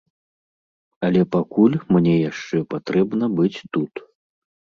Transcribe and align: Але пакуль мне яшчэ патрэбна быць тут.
Але 1.07 1.21
пакуль 1.35 1.75
мне 1.95 2.15
яшчэ 2.31 2.57
патрэбна 2.73 3.25
быць 3.41 3.63
тут. 3.77 3.93